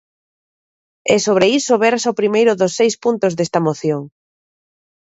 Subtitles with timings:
[1.13, 4.01] E sobre iso versa o primeiro dos seis puntos desta moción.